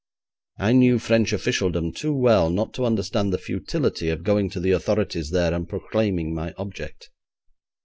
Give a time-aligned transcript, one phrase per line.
[0.57, 4.71] I knew French officialdom too well not to understand the futility of going to the
[4.71, 7.11] authorities there and proclaiming my object.